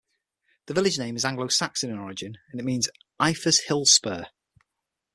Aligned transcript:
The 0.65 0.73
village 0.73 0.97
name 0.97 1.15
is 1.15 1.23
Anglo-Saxon 1.25 1.91
in 1.91 1.99
origin, 1.99 2.39
and 2.51 2.63
means 2.63 2.89
'Ifa's 3.19 3.59
hill-spur'. 3.67 4.25